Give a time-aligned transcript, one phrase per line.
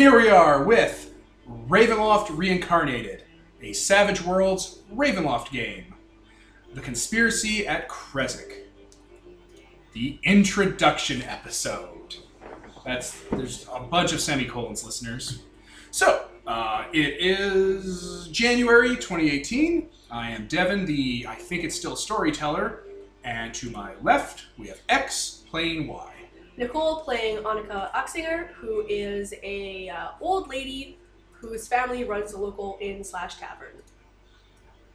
[0.00, 1.12] Here we are with
[1.46, 3.24] Ravenloft Reincarnated,
[3.60, 5.94] a Savage Worlds Ravenloft game.
[6.72, 8.60] The Conspiracy at Kresik.
[9.92, 12.16] The introduction episode.
[12.82, 15.42] That's there's a bunch of semicolons, listeners.
[15.90, 19.86] So, uh, it is January 2018.
[20.10, 22.84] I am Devin, the I think it's still storyteller,
[23.22, 26.09] and to my left we have X playing Y.
[26.60, 30.98] Nicole playing Annika Oxinger, who is a uh, old lady
[31.32, 33.72] whose family runs a local inn slash tavern.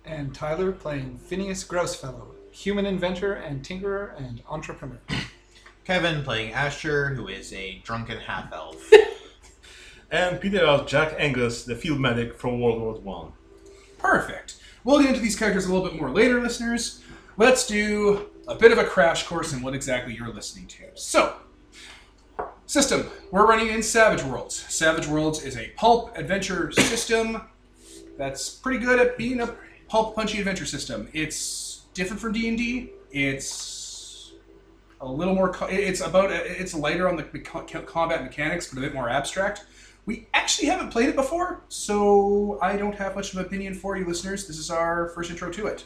[0.06, 5.00] And Tyler playing Phineas Grousefellow, human inventor and tinkerer and entrepreneur.
[5.86, 8.92] Kevin playing Asher, who is a drunken half elf.
[10.12, 13.32] And Peter as Jack Angus, the field medic from World War One.
[13.98, 14.58] Perfect.
[14.84, 17.02] We'll get into these characters a little bit more later, listeners.
[17.38, 20.84] Let's do a bit of a crash course in what exactly you're listening to.
[20.94, 21.36] So,
[22.66, 23.10] system.
[23.32, 24.56] We're running in Savage Worlds.
[24.70, 27.42] Savage Worlds is a pulp adventure system
[28.18, 29.56] that's pretty good at being a
[29.88, 31.08] pulp punchy adventure system.
[31.14, 32.92] It's different from D&D.
[33.12, 34.34] It's
[35.02, 39.10] a little more it's about it's lighter on the combat mechanics but a bit more
[39.10, 39.66] abstract.
[40.06, 43.98] We actually haven't played it before, so I don't have much of an opinion for
[43.98, 44.48] you listeners.
[44.48, 45.84] This is our first intro to it.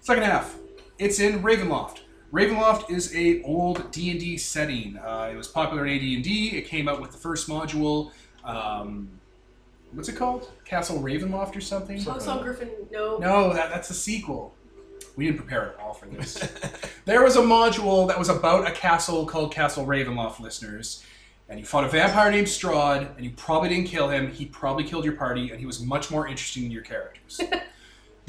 [0.00, 0.56] Second half,
[0.98, 2.00] it's in Ravenloft.
[2.32, 4.96] Ravenloft is a old D and D setting.
[4.98, 6.56] Uh, it was popular in AD and D.
[6.56, 8.12] It came out with the first module.
[8.44, 9.10] Um,
[9.92, 10.50] what's it called?
[10.64, 12.00] Castle Ravenloft or something?
[12.00, 13.18] House on Gryphon, no.
[13.18, 14.54] No, that, that's a sequel.
[15.16, 16.34] We didn't prepare at all for this.
[17.04, 21.04] there was a module that was about a castle called Castle Ravenloft, listeners.
[21.48, 24.30] And you fought a vampire named Strahd, and you probably didn't kill him.
[24.30, 27.40] He probably killed your party, and he was much more interesting than your characters.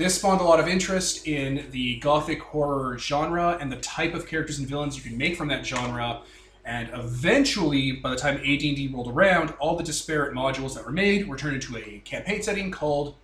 [0.01, 4.25] this spawned a lot of interest in the gothic horror genre and the type of
[4.25, 6.21] characters and villains you can make from that genre.
[6.65, 11.27] And eventually, by the time AD&D rolled around, all the disparate modules that were made
[11.27, 13.15] were turned into a campaign setting called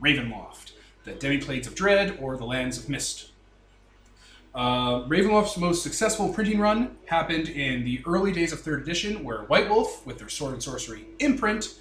[0.00, 0.72] Ravenloft,
[1.04, 3.30] the Demi-Plane of Dread, or the Lands of Mist.
[4.54, 9.42] Uh, Ravenloft's most successful printing run happened in the early days of third edition, where
[9.42, 11.74] White Wolf, with their Sword and Sorcery imprint,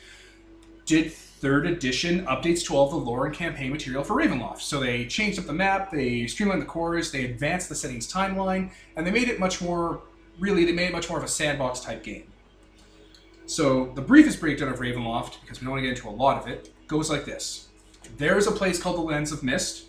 [0.85, 4.61] did third edition updates to all the lore and campaign material for Ravenloft.
[4.61, 8.71] So they changed up the map, they streamlined the cores, they advanced the settings timeline,
[8.95, 10.03] and they made it much more,
[10.39, 12.31] really, they made it much more of a sandbox type game.
[13.45, 16.41] So the briefest breakdown of Ravenloft, because we don't want to get into a lot
[16.41, 17.67] of it, goes like this.
[18.17, 19.87] There is a place called the Lands of Mist.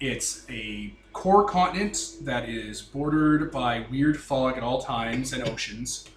[0.00, 6.08] It's a core continent that is bordered by weird fog at all times and oceans.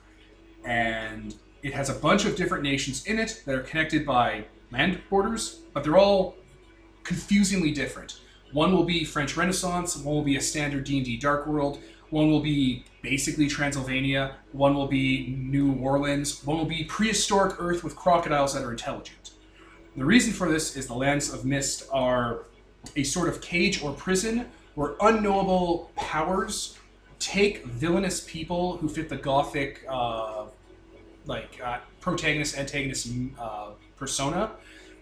[0.66, 1.36] And
[1.68, 5.60] it has a bunch of different nations in it that are connected by land borders,
[5.74, 6.38] but they're all
[7.04, 8.22] confusingly different.
[8.54, 11.80] One will be French Renaissance, one will be a standard D&D Dark World,
[12.10, 17.84] one will be basically Transylvania, one will be New Orleans, one will be prehistoric Earth
[17.84, 19.32] with crocodiles that are intelligent.
[19.98, 22.46] The reason for this is the Lands of Mist are
[22.96, 24.46] a sort of cage or prison
[24.76, 26.78] where unknowable powers
[27.20, 30.37] take villainous people who fit the gothic uh,
[31.28, 34.52] like uh, protagonist antagonist uh, persona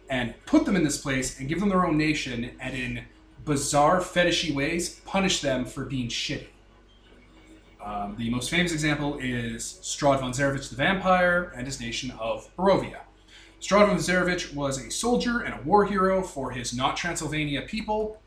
[0.10, 3.04] and put them in this place and give them their own nation and in
[3.46, 6.48] bizarre fetishy ways punish them for being shitty
[7.86, 12.50] um, the most famous example is Strahd von Zarovich the vampire and his nation of
[12.58, 13.02] Barovia.
[13.62, 18.20] Strahd von Zarovich was a soldier and a war hero for his not Transylvania people.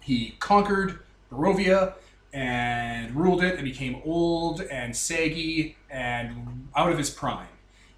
[0.00, 1.00] He conquered
[1.32, 1.94] Barovia
[2.32, 7.46] and ruled it and became old and saggy and out of his prime.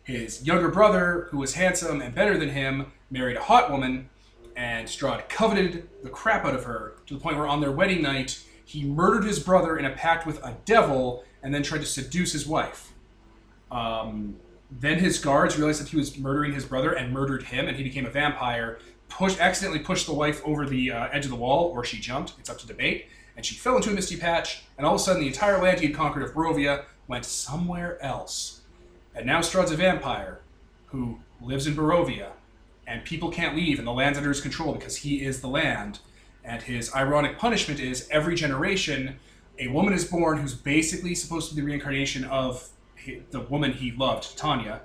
[0.02, 4.10] His younger brother, who was handsome and better than him, married a hot woman,
[4.56, 8.02] and Strahd coveted the crap out of her to the point where on their wedding
[8.02, 11.86] night, he murdered his brother in a pact with a devil and then tried to
[11.86, 12.92] seduce his wife.
[13.70, 14.36] Um,
[14.70, 17.82] then his guards realized that he was murdering his brother and murdered him, and he
[17.82, 18.78] became a vampire.
[19.08, 22.34] Pushed, accidentally pushed the wife over the uh, edge of the wall, or she jumped.
[22.38, 23.06] It's up to debate.
[23.36, 25.80] And she fell into a misty patch, and all of a sudden, the entire land
[25.80, 28.62] he had conquered of Barovia went somewhere else.
[29.14, 30.40] And now Strahd's a vampire
[30.86, 32.30] who lives in Barovia,
[32.86, 36.00] and people can't leave, and the land's under his control because he is the land.
[36.44, 39.16] And his ironic punishment is every generation,
[39.58, 42.68] a woman is born who's basically supposed to be the reincarnation of
[43.30, 44.82] the woman he loved, Tanya.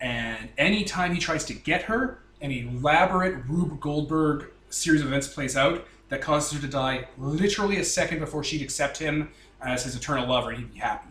[0.00, 5.56] And anytime he tries to get her, an elaborate Rube Goldberg series of events plays
[5.56, 9.96] out that causes her to die literally a second before she'd accept him as his
[9.96, 11.09] eternal lover and he'd be happy.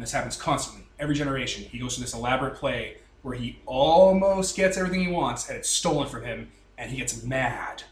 [0.00, 1.62] And this happens constantly, every generation.
[1.64, 5.68] He goes through this elaborate play where he almost gets everything he wants and it's
[5.68, 7.82] stolen from him and he gets mad.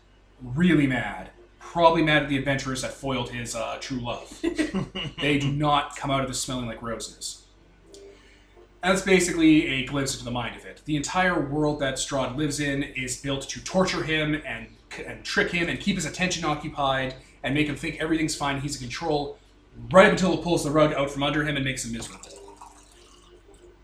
[0.43, 1.29] Really mad.
[1.61, 4.41] Probably mad at the adventurers that foiled his uh, true love.
[5.21, 7.45] they do not come out of this smelling like roses.
[7.93, 8.01] And
[8.95, 10.81] that's basically a glimpse into the mind of it.
[10.87, 14.69] The entire world that Strahd lives in is built to torture him and
[15.07, 18.77] and trick him and keep his attention occupied and make him think everything's fine, he's
[18.77, 19.39] in control,
[19.91, 22.29] right up until it pulls the rug out from under him and makes him miserable.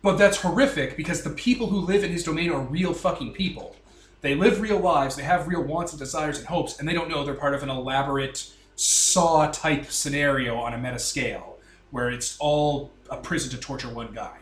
[0.02, 3.74] But that's horrific because the people who live in his domain are real fucking people.
[4.20, 7.08] They live real lives, they have real wants and desires and hopes, and they don't
[7.08, 11.58] know they're part of an elaborate saw type scenario on a meta scale
[11.90, 14.36] where it's all a prison to torture one guy.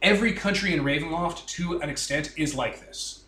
[0.00, 3.24] Every country in Ravenloft, to an extent, is like this.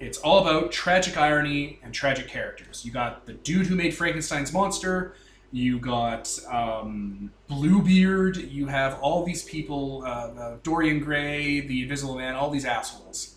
[0.00, 2.84] It's all about tragic irony and tragic characters.
[2.84, 5.14] You got the dude who made Frankenstein's monster.
[5.52, 8.38] You got um, Bluebeard.
[8.38, 13.36] You have all these people, uh, uh, Dorian Gray, the Invisible Man, all these assholes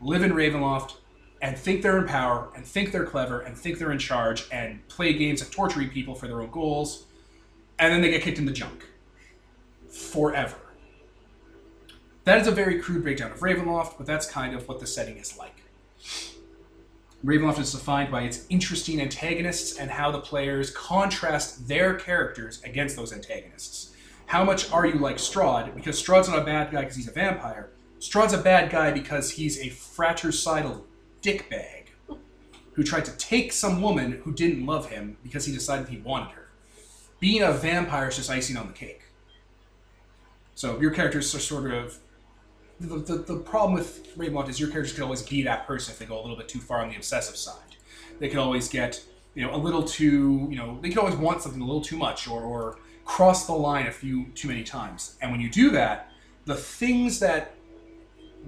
[0.00, 0.94] live in Ravenloft
[1.40, 4.86] and think they're in power and think they're clever and think they're in charge and
[4.88, 7.06] play games of torturing people for their own goals,
[7.78, 8.86] and then they get kicked in the junk
[9.88, 10.56] forever.
[12.24, 15.16] That is a very crude breakdown of Ravenloft, but that's kind of what the setting
[15.16, 15.62] is like.
[17.24, 22.94] Ravenloft is defined by its interesting antagonists and how the players contrast their characters against
[22.94, 23.92] those antagonists.
[24.26, 25.74] How much are you like Strahd?
[25.74, 27.70] Because Strahd's not a bad guy because he's a vampire.
[27.98, 30.86] Strahd's a bad guy because he's a fratricidal
[31.20, 31.86] dickbag
[32.74, 36.30] who tried to take some woman who didn't love him because he decided he wanted
[36.32, 36.48] her.
[37.18, 39.02] Being a vampire is just icing on the cake.
[40.54, 41.98] So your characters are sort of
[42.80, 45.98] the, the, the problem with Ravenloft is your characters can always be that person if
[45.98, 47.76] they go a little bit too far on the obsessive side.
[48.18, 49.02] They can always get
[49.34, 51.96] you know a little too you know they can always want something a little too
[51.96, 55.16] much or, or cross the line a few too many times.
[55.20, 56.12] And when you do that,
[56.44, 57.54] the things that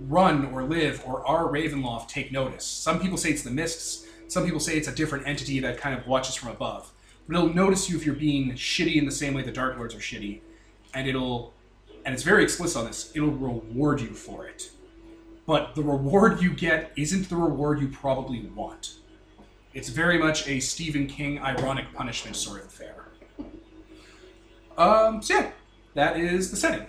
[0.08, 2.64] run or live or are Ravenloft take notice.
[2.64, 4.06] Some people say it's the mists.
[4.28, 6.92] Some people say it's a different entity that kind of watches from above.
[7.26, 9.94] But it'll notice you if you're being shitty in the same way the Dark Lords
[9.94, 10.40] are shitty,
[10.94, 11.54] and it'll
[12.04, 14.70] and it's very explicit on this, it'll reward you for it.
[15.46, 18.94] But the reward you get isn't the reward you probably want.
[19.74, 23.08] It's very much a Stephen King ironic punishment sort of affair.
[24.76, 25.50] Um, so yeah,
[25.94, 26.86] that is the setting.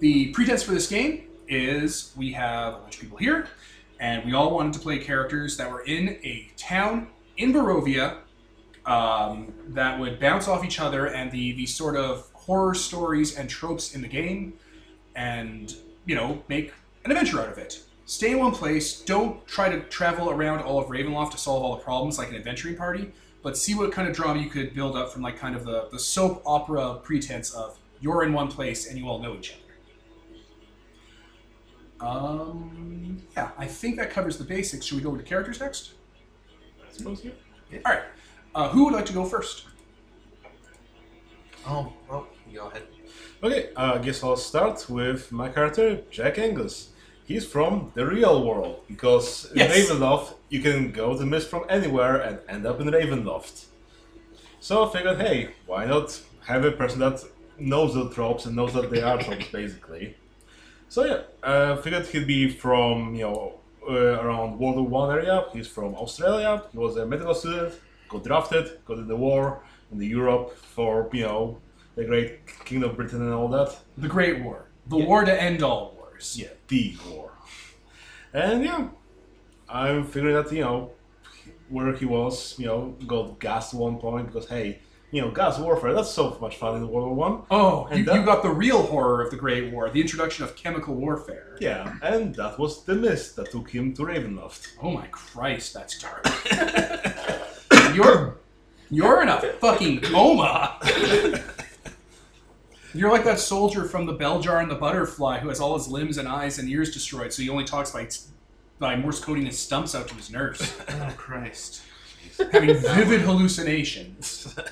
[0.00, 3.48] The pretense for this game is we have a bunch of people here,
[4.00, 8.18] and we all wanted to play characters that were in a town in Barovia
[8.86, 13.48] um, that would bounce off each other and the, the sort of horror stories and
[13.48, 14.54] tropes in the game
[15.14, 16.72] and, you know, make
[17.04, 17.82] an adventure out of it.
[18.06, 19.02] Stay in one place.
[19.02, 22.36] Don't try to travel around all of Ravenloft to solve all the problems like an
[22.36, 23.12] adventuring party,
[23.42, 25.88] but see what kind of drama you could build up from like kind of the,
[25.92, 29.52] the soap opera pretense of you're in one place and you all know each
[32.00, 32.08] other.
[32.10, 34.86] Um, yeah, I think that covers the basics.
[34.86, 35.92] Should we go to characters next?
[36.82, 37.32] I suppose you.
[37.84, 38.04] All right.
[38.54, 39.66] Uh, who would like to go first?
[41.66, 42.82] Oh, well, you go ahead.
[43.42, 46.90] Okay, uh, I guess I'll start with my character, Jack Angus.
[47.24, 52.16] He's from the real world, because in Ravenloft, you can go to mist from anywhere
[52.16, 53.66] and end up in Ravenloft.
[54.60, 57.22] So I figured, hey, why not have a person that
[57.58, 60.16] knows the tropes and knows that they are tropes, basically.
[60.88, 65.44] So yeah, I figured he'd be from, you know, uh, around World War One area.
[65.52, 66.62] He's from Australia.
[66.72, 67.74] He was a medical student,
[68.08, 69.62] got drafted, got in the war
[69.92, 71.58] in the Europe for, you know,
[71.98, 73.76] the great Kingdom of Britain and all that.
[73.98, 74.66] The Great War.
[74.86, 75.06] The Yeah.
[75.06, 76.36] war to end all wars.
[76.40, 77.32] Yeah, the war.
[78.32, 78.88] And yeah,
[79.68, 80.92] I'm figuring that, you know,
[81.68, 84.78] where he was, you know, got gassed at one point because, hey,
[85.10, 87.42] you know, gas warfare, that's so much fun in World War One.
[87.50, 90.44] Oh, And you, that- you got the real horror of the Great War, the introduction
[90.44, 91.56] of chemical warfare.
[91.60, 94.68] Yeah, and that was the mist that took him to Ravenloft.
[94.82, 96.24] Oh my Christ, that's dark.
[97.94, 98.36] you're
[98.90, 100.78] you're in a fucking coma.
[102.94, 105.88] You're like that soldier from the bell jar and the butterfly who has all his
[105.88, 108.08] limbs and eyes and ears destroyed, so he only talks by
[108.78, 111.82] by Morse coding his stumps out to his nurse, Oh, Christ.
[112.52, 114.54] having vivid hallucinations.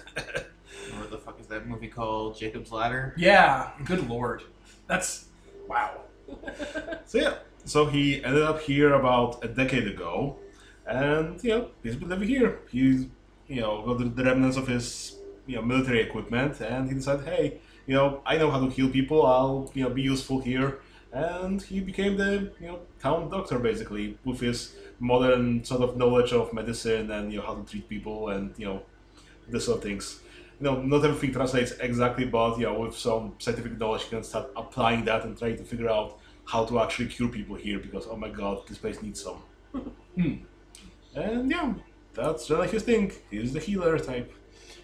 [0.99, 2.39] What the fuck is that movie called?
[2.39, 3.13] Jacob's Ladder?
[3.17, 4.43] Yeah, good lord,
[4.87, 5.27] that's
[5.69, 6.01] wow.
[7.05, 10.37] So yeah, so he ended up here about a decade ago,
[10.87, 12.61] and you know he's been living here.
[12.71, 13.07] He's
[13.49, 17.27] you know got the, the remnants of his you know military equipment, and he decided,
[17.27, 19.27] hey, you know I know how to heal people.
[19.27, 20.81] I'll you know be useful here,
[21.13, 26.33] and he became the you know town doctor basically with his modern sort of knowledge
[26.33, 28.83] of medicine and you know how to treat people and you know
[29.49, 30.21] this sort of things.
[30.61, 34.23] You know, not everything translates exactly, but you know, with some scientific knowledge, you can
[34.25, 37.79] start applying that and trying to figure out how to actually cure people here.
[37.79, 39.43] Because oh my god, this place needs some.
[40.17, 40.37] Hmm.
[41.15, 41.75] And yeah,
[42.15, 43.13] that's really his thing.
[43.31, 44.33] He's the healer type.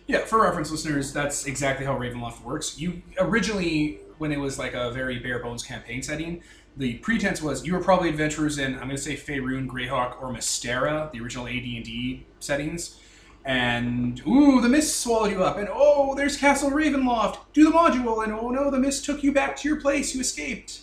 [0.06, 2.78] Yeah, for reference listeners, that's exactly how Ravenloft works.
[2.78, 6.42] You originally when it was like a very bare bones campaign setting,
[6.76, 10.32] the pretense was you were probably adventurers in I'm going to say Faerun, Greyhawk, or
[10.32, 12.98] Mystara, the original AD and D settings.
[13.44, 17.38] And ooh, the mist swallowed you up, and oh, there's Castle Ravenloft.
[17.52, 20.14] Do the module, and oh no, the mist took you back to your place.
[20.14, 20.82] You escaped.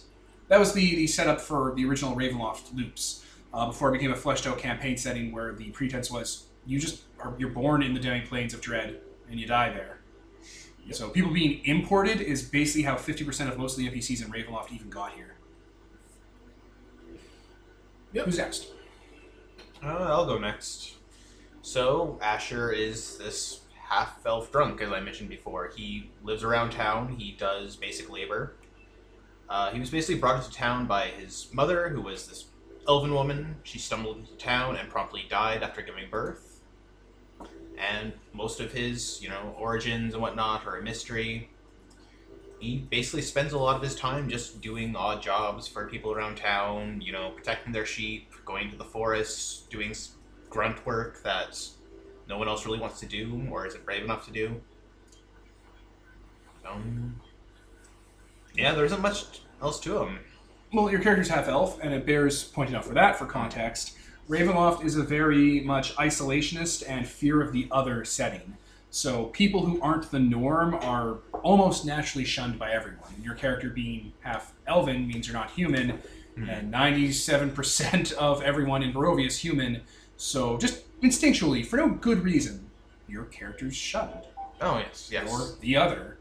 [0.49, 3.23] That was the, the setup for the original Ravenloft loops
[3.53, 7.03] uh, before it became a fleshed out campaign setting where the pretense was you just
[7.19, 8.99] are you're born in the Daring Plains of Dread
[9.29, 9.99] and you die there.
[10.91, 14.71] So people being imported is basically how 50% of most of the NPCs in Ravenloft
[14.71, 15.35] even got here.
[18.13, 18.25] Yep.
[18.25, 18.67] Who's next?
[19.83, 20.95] Uh, I'll go next.
[21.61, 25.71] So, Asher is this half elf drunk, as I mentioned before.
[25.75, 28.55] He lives around town, he does basic labor.
[29.47, 32.45] Uh, he was basically brought into town by his mother, who was this
[32.87, 33.57] elven woman.
[33.63, 36.48] She stumbled into town and promptly died after giving birth.
[38.49, 41.51] Most of his, you know, origins and whatnot are a mystery.
[42.59, 46.37] He basically spends a lot of his time just doing odd jobs for people around
[46.37, 49.93] town, you know, protecting their sheep, going to the forests, doing
[50.49, 51.63] grunt work that
[52.27, 54.59] no one else really wants to do or isn't brave enough to do.
[56.67, 57.21] Um,
[58.55, 60.21] yeah, there isn't much else to him.
[60.73, 63.95] Well, your character's half elf, and it bears pointing out for that for context.
[64.29, 68.55] Ravenloft is a very much isolationist and fear of the other setting.
[68.91, 73.09] So people who aren't the norm are almost naturally shunned by everyone.
[73.23, 75.99] Your character being half elven means you're not human,
[76.35, 76.47] hmm.
[76.47, 79.81] and 97% of everyone in Barovia is human.
[80.17, 82.69] So just instinctually, for no good reason,
[83.07, 84.27] your character's shunned.
[84.61, 85.31] Oh yes, yes.
[85.31, 86.17] Or the other.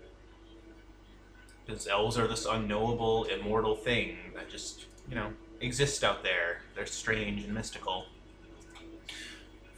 [1.66, 6.60] Because elves are this unknowable, immortal thing that just, you know, exist out there.
[6.74, 8.06] They're strange and mystical.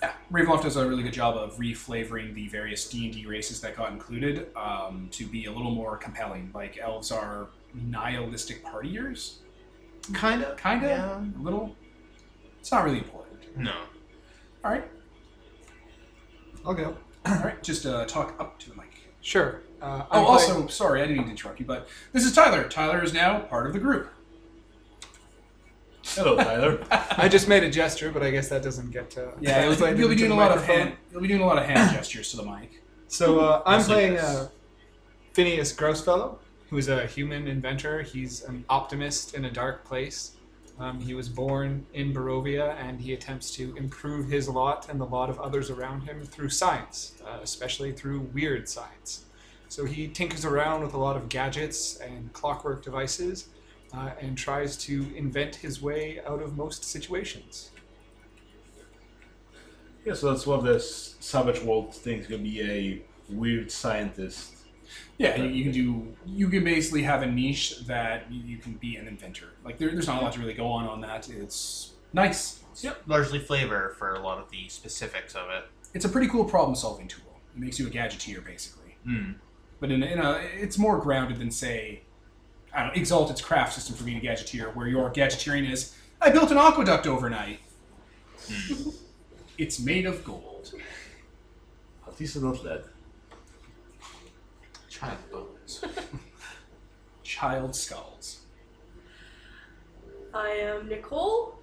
[0.02, 3.60] Yeah, Ravenloft does a really good job of reflavoring the various D and D races
[3.60, 6.50] that got included um, to be a little more compelling.
[6.54, 9.36] Like elves are nihilistic partiers,
[10.14, 10.56] Kind of.
[10.56, 11.20] kind of, Yeah.
[11.20, 11.76] a little.
[12.60, 13.56] It's not really important.
[13.56, 13.74] No.
[14.64, 14.84] All right,
[16.64, 16.96] I'll go.
[17.26, 17.62] all right.
[17.62, 18.86] Just uh, talk up to the mic.
[19.22, 19.60] Sure.
[19.82, 22.68] Uh, Oh, I'm also, sorry, I didn't mean to interrupt you, but this is Tyler.
[22.68, 24.10] Tyler is now part of the group.
[26.14, 26.82] Hello, Tyler.
[26.90, 29.16] I just made a gesture, but I guess that doesn't get.
[29.16, 30.94] Uh, Yeah, you'll, translated you'll be doing a lot of hand.
[31.12, 32.82] You'll be doing a lot of hand gestures to the mic.
[33.06, 34.48] So uh, I'm playing uh,
[35.32, 36.38] Phineas Grossfellow,
[36.68, 38.02] who's a human inventor.
[38.02, 40.32] He's an optimist in a dark place.
[40.80, 45.04] Um, he was born in Barovia, and he attempts to improve his lot and the
[45.06, 49.26] lot of others around him through science, uh, especially through weird science.
[49.68, 53.48] So he tinkers around with a lot of gadgets and clockwork devices,
[53.94, 57.70] uh, and tries to invent his way out of most situations.
[60.04, 62.26] yeah, so that's one of the s- Savage World things.
[62.26, 64.54] Gonna be a weird scientist.
[65.18, 66.16] Yeah, you, you can do.
[66.26, 69.48] You can basically have a niche that you, you can be an inventor.
[69.64, 71.28] Like there, there's not a lot to really go on on that.
[71.28, 72.60] It's nice.
[72.82, 73.02] Yep.
[73.06, 75.64] Largely flavor for a lot of the specifics of it.
[75.92, 77.40] It's a pretty cool problem-solving tool.
[77.54, 78.96] It makes you a gadgeteer, basically.
[79.04, 79.32] Hmm.
[79.80, 82.02] But in a, in a, it's more grounded than say,
[82.72, 86.30] I don't know, Exalted's craft system for being a gadgeteer, where your gadgeteering is, I
[86.30, 87.60] built an aqueduct overnight.
[89.58, 90.72] it's made of gold.
[92.06, 92.84] At least it's not lead.
[94.88, 95.84] Child bones.
[97.22, 98.40] Child skulls.
[100.32, 101.58] I am Nicole.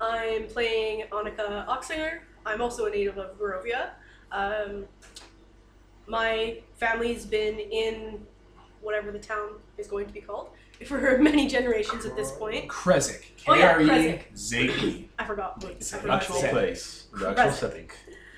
[0.00, 2.20] I'm playing Annika Oxinger.
[2.46, 3.90] I'm also a native of Barovia.
[4.32, 4.86] Um,
[6.06, 8.26] my family's been in
[8.80, 10.50] whatever the town is going to be called
[10.86, 12.68] for many generations at this point.
[12.68, 13.24] Krezik.
[13.46, 15.08] Oh, yeah, K-R-E-Z-E.
[15.18, 17.54] I forgot what It's I an forgot Actual to place, the actual Right.
[17.54, 17.90] setting.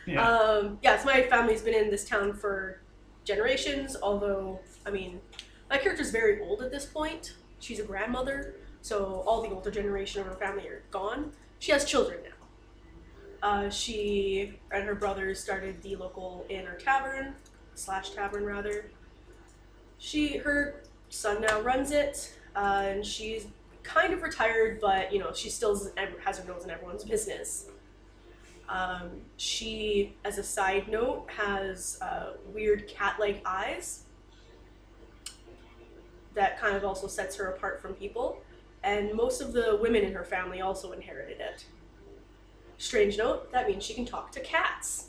[0.07, 0.27] Yeah.
[0.29, 2.81] Um, yeah, so my family's been in this town for
[3.25, 5.21] generations, although, I mean,
[5.69, 7.35] my character's very old at this point.
[7.61, 11.33] She's a grandmother, so all the older generation of her family are gone.
[11.59, 12.31] She has children now.
[13.43, 17.35] Uh, she and her brothers started the local inn or tavern,
[17.75, 18.91] slash tavern rather.
[20.01, 23.47] She, her son now runs it, uh, and she's
[23.85, 25.79] kind of retired, but you know she still
[26.25, 27.67] has her nose in everyone's business.
[28.69, 34.05] Um, she, as a side note, has uh, weird cat-like eyes
[36.35, 38.41] that kind of also sets her apart from people.
[38.85, 41.65] And most of the women in her family also inherited it.
[42.79, 45.09] Strange note, that means she can talk to cats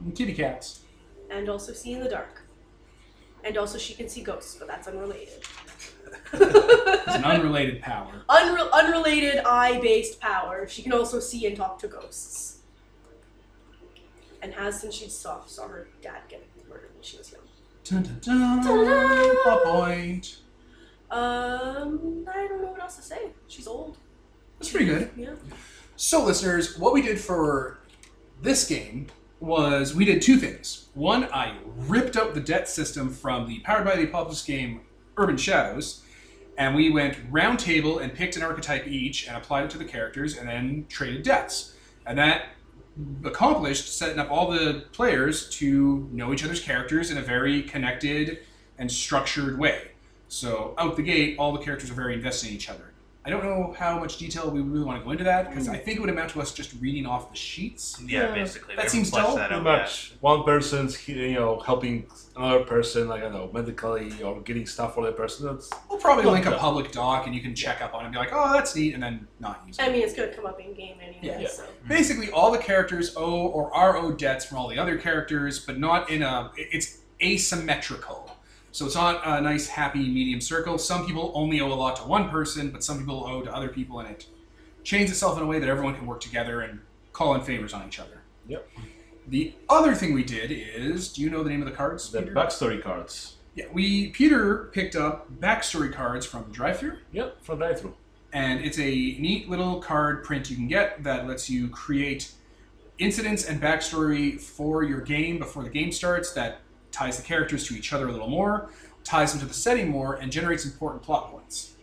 [0.00, 0.80] And kitty cats.
[1.30, 2.40] and also see in the dark.
[3.44, 5.42] And also she can see ghosts, but that's unrelated.
[6.32, 8.10] It's an unrelated power.
[8.28, 10.66] Unre- unrelated eye-based power.
[10.66, 12.58] She can also see and talk to ghosts.
[14.42, 17.42] And has since she saw saw her dad get murdered when she was young.
[17.84, 19.64] Dun, dun, dun.
[19.64, 20.38] Point.
[21.10, 23.30] Um, I don't know what else to say.
[23.46, 23.96] She's old.
[24.58, 25.10] That's pretty good.
[25.16, 25.34] Yeah.
[25.96, 27.78] So, listeners, what we did for
[28.42, 29.06] this game
[29.44, 30.88] was we did two things.
[30.94, 34.80] One, I ripped out the debt system from the Powered by the Apocalypse game
[35.16, 36.02] Urban Shadows,
[36.56, 39.84] and we went round table and picked an archetype each and applied it to the
[39.84, 41.74] characters and then traded debts.
[42.06, 42.46] And that
[43.24, 48.38] accomplished setting up all the players to know each other's characters in a very connected
[48.78, 49.90] and structured way.
[50.28, 52.93] So, out the gate, all the characters are very invested in each other.
[53.26, 55.78] I don't know how much detail we really want to go into that because I
[55.78, 55.84] hmm.
[55.84, 57.98] think it would amount to us just reading off the sheets.
[58.04, 58.34] Yeah, Yeah.
[58.34, 58.76] basically.
[58.76, 59.36] That seems haven't dull.
[59.36, 59.82] that Pretty out yet.
[59.82, 64.66] much one person's you know helping another person, like I don't know, medically or getting
[64.66, 65.46] stuff for that person.
[65.46, 68.12] That's We'll probably link a public doc and you can check up on it and
[68.12, 69.82] be like, oh, that's neat, and then not use it.
[69.82, 71.20] I mean, it's gonna come up in game anyway.
[71.22, 71.38] Yeah.
[71.40, 71.48] Yeah.
[71.48, 71.62] So.
[71.62, 71.88] Mm-hmm.
[71.88, 75.78] Basically, all the characters owe or are owed debts from all the other characters, but
[75.78, 76.52] not in a.
[76.56, 78.33] It's asymmetrical.
[78.74, 80.78] So it's not a nice, happy medium circle.
[80.78, 83.68] Some people only owe a lot to one person, but some people owe to other
[83.68, 84.26] people, and it
[84.82, 86.80] chains itself in a way that everyone can work together and
[87.12, 88.22] call in favors on each other.
[88.48, 88.68] Yep.
[89.28, 92.10] The other thing we did is, do you know the name of the cards?
[92.10, 92.34] the Peter?
[92.34, 93.36] backstory cards.
[93.54, 96.96] Yeah, we Peter picked up backstory cards from Drive-Thru.
[97.12, 97.94] Yep, from drive through.
[98.32, 98.90] and it's a
[99.20, 102.32] neat little card print you can get that lets you create
[102.98, 106.58] incidents and backstory for your game before the game starts that
[106.94, 108.70] ties the characters to each other a little more
[109.02, 111.74] ties them to the setting more and generates important plot points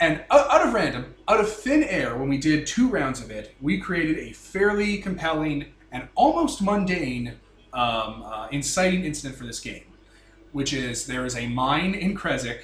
[0.00, 3.54] and out, of random out of thin air when we did two rounds of it
[3.60, 7.36] we created a fairly compelling and almost mundane
[7.72, 9.84] um, uh, inciting incident for this game
[10.52, 12.60] which is there is a mine in Kresik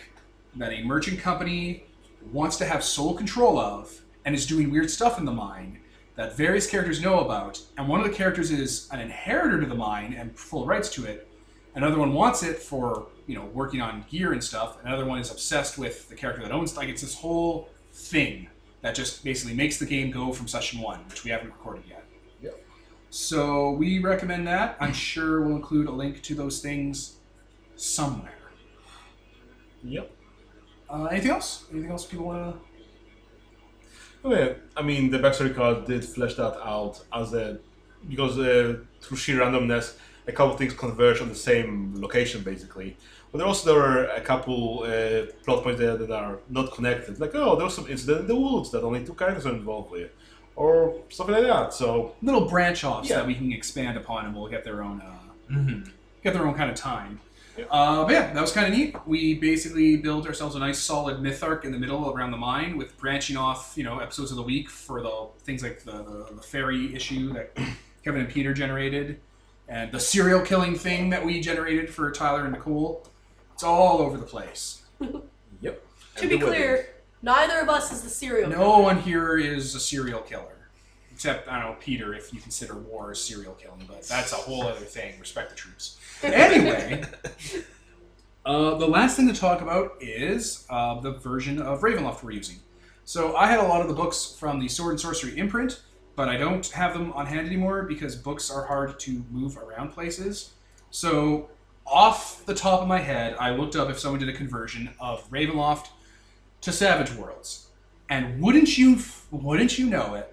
[0.56, 1.84] that a merchant company
[2.32, 5.80] wants to have sole control of and is doing weird stuff in the mine
[6.16, 7.60] that various characters know about.
[7.76, 11.04] And one of the characters is an inheritor to the mine and full rights to
[11.04, 11.28] it.
[11.76, 14.78] Another one wants it for, you know, working on gear and stuff.
[14.82, 18.48] Another one is obsessed with the character that owns like it's this whole thing
[18.80, 22.04] that just basically makes the game go from session one, which we haven't recorded yet.
[22.42, 22.64] Yep.
[23.10, 24.76] So we recommend that.
[24.80, 27.16] I'm sure we'll include a link to those things
[27.76, 28.32] somewhere.
[29.84, 30.10] Yep.
[30.88, 31.66] Uh, anything else?
[31.70, 34.28] Anything else people want to?
[34.28, 37.58] Okay, I mean the backstory card did flesh that out as a
[38.08, 39.94] because uh, through sheer randomness,
[40.28, 42.96] a couple things converge on the same location basically.
[43.32, 47.20] But there also there are a couple uh, plot points there that are not connected.
[47.20, 49.90] Like oh, there was some incident in the woods that only two characters are involved
[49.90, 50.10] with,
[50.54, 51.72] or something like that.
[51.74, 53.16] So little branch offs Yeah.
[53.16, 55.90] that we can expand upon and we'll get their own uh, Mhm.
[56.24, 57.20] get their own kind of time.
[57.56, 57.64] Yeah.
[57.70, 58.94] Uh, but yeah, that was kind of neat.
[59.06, 62.76] We basically built ourselves a nice solid myth arc in the middle around the mine
[62.76, 66.34] with branching off, you know, episodes of the week for the things like the, the,
[66.36, 67.56] the ferry issue that
[68.04, 69.20] Kevin and Peter generated,
[69.68, 73.06] and the serial killing thing that we generated for Tyler and Nicole.
[73.54, 74.82] It's all over the place.
[75.60, 75.82] yep.
[76.16, 76.60] To And be the wedding.
[76.60, 76.88] clear,
[77.22, 78.48] neither of us is the serial.
[78.50, 78.82] No killer.
[78.82, 80.52] one here is a serial killer.
[81.12, 84.36] Except, I don't know, Peter, if you consider war as serial killing, but that's a
[84.36, 85.14] whole other thing.
[85.18, 85.98] Respect the troops.
[86.22, 87.02] Anyway,
[88.44, 92.56] uh, the last thing to talk about is uh, the version of Ravenloft we're using.
[93.04, 95.80] So I had a lot of the books from the Sword and Sorcery imprint,
[96.16, 99.90] but I don't have them on hand anymore because books are hard to move around
[99.90, 100.54] places.
[100.90, 101.50] So
[101.86, 105.30] off the top of my head, I looked up if someone did a conversion of
[105.30, 105.88] Ravenloft
[106.62, 107.68] to Savage Worlds,
[108.08, 108.98] and wouldn't you
[109.30, 110.32] wouldn't you know it?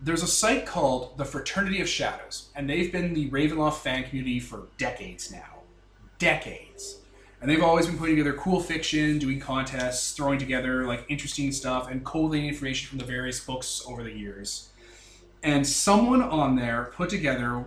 [0.00, 4.40] There's a site called the Fraternity of Shadows, and they've been the Ravenloft fan community
[4.40, 5.62] for decades now,
[6.18, 6.98] decades.
[7.40, 11.90] And they've always been putting together cool fiction, doing contests, throwing together like interesting stuff,
[11.90, 14.70] and collating information from the various books over the years.
[15.42, 17.64] And someone on there put together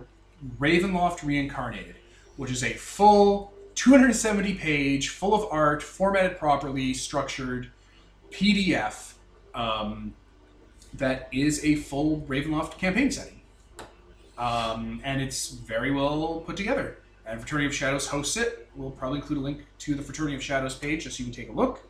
[0.58, 1.96] Ravenloft Reincarnated,
[2.36, 7.70] which is a full 270 page, full of art, formatted properly, structured
[8.30, 9.14] PDF
[9.54, 10.14] um,
[10.94, 13.40] that is a full Ravenloft campaign setting.
[14.38, 16.98] Um, and it's very well put together.
[17.26, 18.68] And Fraternity of Shadows hosts it.
[18.76, 21.34] We'll probably include a link to the Fraternity of Shadows page just so you can
[21.34, 21.80] take a look.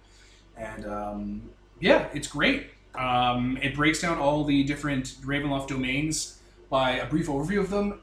[0.57, 1.42] And um,
[1.81, 2.70] yeah, it's great.
[2.98, 8.00] Um, it breaks down all the different Ravenloft domains by a brief overview of them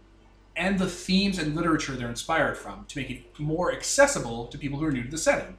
[0.55, 4.79] and the themes and literature they're inspired from to make it more accessible to people
[4.79, 5.57] who are new to the setting.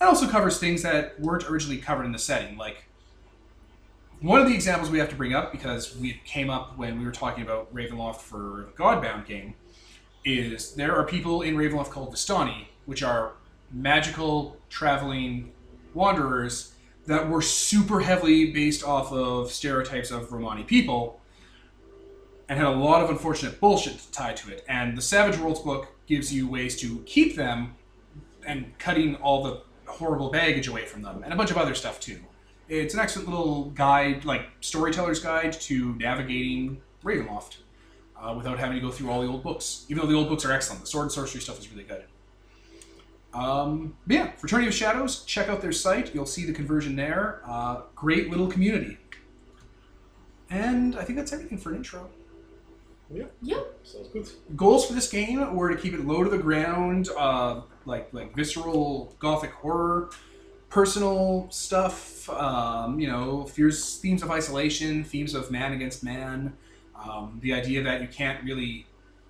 [0.00, 2.84] It also covers things that weren't originally covered in the setting, like
[4.20, 7.04] one of the examples we have to bring up because we came up when we
[7.04, 9.54] were talking about Ravenloft for the Godbound game
[10.24, 13.32] is there are people in Ravenloft called Vistani, which are
[13.70, 15.52] magical traveling
[15.92, 16.73] wanderers
[17.06, 21.20] that were super heavily based off of stereotypes of Romani people
[22.48, 24.64] and had a lot of unfortunate bullshit tied to it.
[24.68, 27.74] And the Savage Worlds book gives you ways to keep them
[28.46, 32.00] and cutting all the horrible baggage away from them, and a bunch of other stuff
[32.00, 32.18] too.
[32.68, 37.58] It's an excellent little guide, like storyteller's guide to navigating Ravenloft
[38.20, 39.84] uh, without having to go through all the old books.
[39.88, 42.04] Even though the old books are excellent, the sword and sorcery stuff is really good.
[43.34, 46.14] Um, yeah, Fraternity of Shadows, check out their site.
[46.14, 47.42] You'll see the conversion there.
[47.46, 48.96] Uh, great little community.
[50.50, 52.08] And I think that's everything for an intro.
[53.42, 53.80] Yep.
[53.82, 54.28] Sounds good.
[54.56, 58.34] Goals for this game were to keep it low to the ground, uh, like like
[58.34, 60.10] visceral gothic horror,
[60.70, 62.28] personal stuff.
[62.30, 66.56] Um, you know, fears, themes of isolation, themes of man against man.
[67.00, 68.86] Um, the idea that you can't really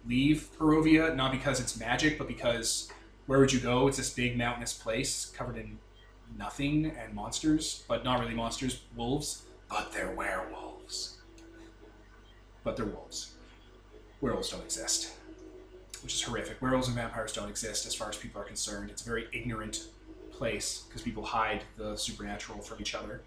[0.06, 2.90] leave Barovia, not because it's magic, but because
[3.26, 3.88] where would you go?
[3.88, 5.78] It's this big mountainous place covered in
[6.36, 9.44] nothing and monsters, but not really monsters, wolves.
[9.68, 11.18] But they're werewolves.
[12.62, 13.34] But they're wolves
[14.24, 15.12] werewolves don't exist,
[16.02, 16.60] which is horrific.
[16.62, 18.90] Werewolves and vampires don't exist as far as people are concerned.
[18.90, 19.88] It's a very ignorant
[20.32, 23.20] place because people hide the supernatural from each other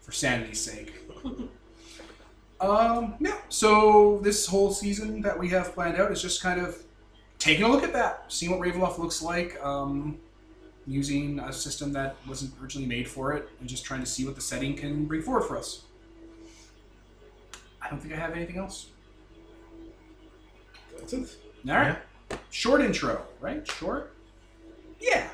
[0.00, 0.94] for sanity's sake.
[2.60, 6.82] um, yeah, so this whole season that we have planned out is just kind of
[7.42, 10.16] taking a look at that, seeing what Ravenloft looks like, um,
[10.86, 14.36] using a system that wasn't originally made for it, and just trying to see what
[14.36, 15.82] the setting can bring forward for us.
[17.80, 18.90] I don't think I have anything else.
[20.96, 21.36] That's it.
[21.68, 21.98] All right.
[22.50, 23.68] Short intro, right?
[23.68, 24.14] Short?
[25.00, 25.28] Yeah.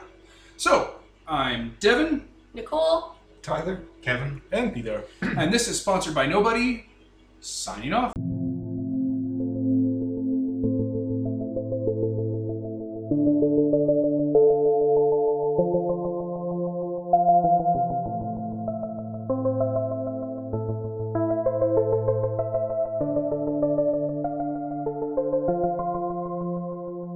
[0.57, 0.95] So,
[1.27, 3.17] I'm Devin, Nicole.
[3.43, 3.83] Tyler?
[4.01, 4.41] Kevin?
[4.51, 5.05] And Peter.
[5.21, 6.87] and this is sponsored by Nobody.
[7.41, 8.13] Signing off.